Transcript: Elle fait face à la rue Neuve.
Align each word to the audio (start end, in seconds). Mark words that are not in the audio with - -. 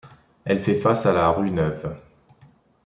Elle 0.45 0.59
fait 0.59 0.73
face 0.73 1.05
à 1.05 1.13
la 1.13 1.29
rue 1.29 1.51
Neuve. 1.51 1.95